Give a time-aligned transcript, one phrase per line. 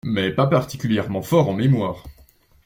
[0.03, 2.05] Mais pas particulièrement forts en mémoire.